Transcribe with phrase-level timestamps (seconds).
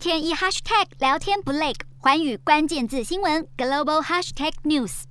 [0.00, 5.02] 天一 hashtag 聊天不累，寰宇关键字新闻 global hashtag news。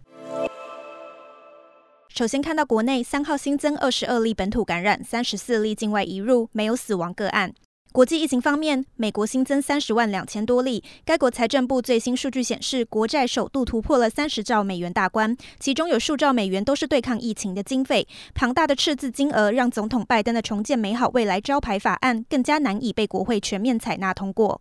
[2.08, 7.54] 首先看到国内三号新增二十二例本土感染，三十四例境外移入，没有死亡个案。
[7.92, 10.84] 国际疫情方面，美国新增三十万两千多例。
[11.06, 18.08] 该国财政部最新数据显示，国债首度突破了三十兆美元大关，其中有数兆美元都是对抗疫情的经费。
[18.34, 24.60] 庞大的赤字金额让总统拜登的重建美好未来招牌法案更加难以被国会全面采纳通过。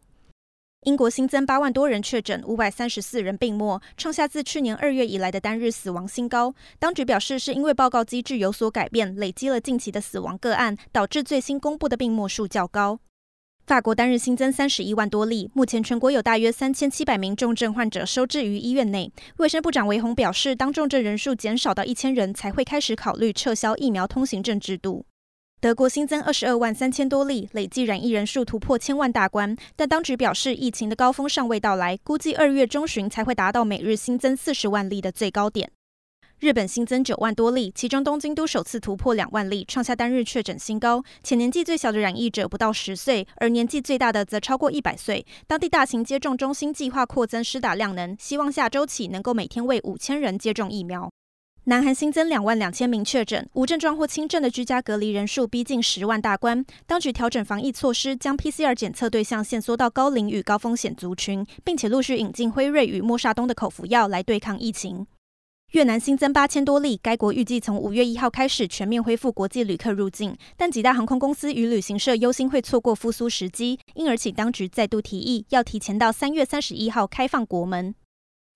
[0.88, 6.54] 英国新增八万多人确诊，五百三十四人病末，创下自去年二月以来的单日死亡新高。
[6.78, 13.00] 当局表示，是因为报告机制有所改变，累积了近期的死亡个案，导致最新公布的病末数较高。
[13.66, 19.12] 法国单日新增三十一万多例，目前全国有大约三千七百名重症患者收治于医院内。
[19.36, 25.04] 卫生部长维宏表示，当重症人数减少到一千人，才会开始考虑撤销疫苗通行证制度。
[25.60, 35.68] 德国新增二十二万三千多例，累计染疫人数突破千万大关，但当局表示，疫情的高峰尚未到来，估计二月中旬才会达到每日新增四十万例的最高点。
[36.38, 41.02] 日本新增九万多例，其中东京都首次突破两万例，创下单日确诊新高。
[41.24, 45.26] 且年纪最小的染疫者不到十岁，而年纪最大的则超过一百岁。
[45.48, 51.10] 当地大型接种中心计划扩增施打量能，希望下周起能够每天为五千人接种疫苗。
[51.68, 56.64] 南韩新增两万两千名确诊，无症状或轻症的居家隔离人数逼近十万大关。
[56.86, 65.06] 当局调整防疫措施，将 PCR 检测对象限缩到高龄与高风险族群，并且陆续引进辉瑞与默沙东的口服药来对抗疫情。
[65.72, 77.94] 越南新增八千多例，该国预计从五月一号开始全面恢复国际旅客入境，但几大航空公司与旅行社忧心会错过复苏时机，因而请当局再度提议要提前到三月三十一号开放国门。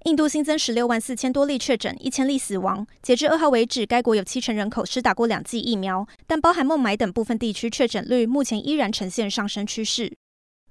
[0.04, 2.84] 印度新增十六万四千多例确诊，一千例死亡。
[3.02, 10.12] 截至二号为止，该国有七成人口施打过两剂疫苗，但包含孟买等部分地区确诊率目前依然呈现上升趋势。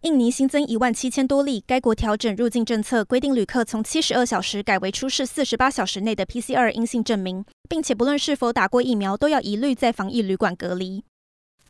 [0.01, 11.05] 印尼新增一万七千多例，该国调整入境政策，规定旅客从七十二小时改为出示四十八小时内的 PCR 阴性证明，并且不论是否打过疫苗，都要一律在防疫旅馆隔离。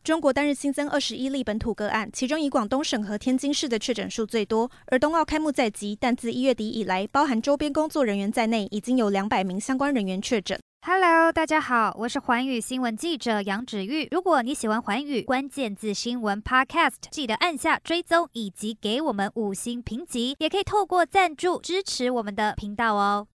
[0.04, 4.68] 中国单日新增二十一例本土个案，其中以广东省和天津市的确诊数最多。
[4.86, 10.58] 而冬奥开幕在即，但自一月底以来，包含周边工作人员在内，已经有两百名相关人员确诊。
[10.84, 14.08] Hello，大家好，我是寰宇新闻记者杨芷玉。
[14.10, 23.28] 如果你喜欢寰宇关键字新闻 Podcast，记得按下追踪以及给我们五星评级，也可以透过赞助支持我们的频道哦。